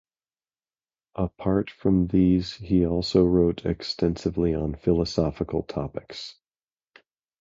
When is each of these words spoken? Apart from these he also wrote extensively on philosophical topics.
Apart 1.13 1.69
from 1.69 2.07
these 2.07 2.55
he 2.55 2.87
also 2.87 3.23
wrote 3.23 3.67
extensively 3.67 4.51
on 4.55 4.73
philosophical 4.73 5.61
topics. 5.61 6.39